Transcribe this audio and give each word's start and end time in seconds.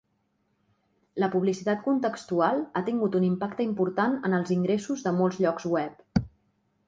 La 1.23 1.27
publicitat 1.35 1.83
contextual 1.87 2.63
ha 2.79 2.83
tingut 2.87 3.17
un 3.19 3.27
impacte 3.29 3.65
important 3.67 4.17
en 4.29 4.37
els 4.39 4.53
ingressos 4.57 5.03
de 5.09 5.11
molts 5.19 5.41
llocs 5.45 5.69
web. 5.77 6.25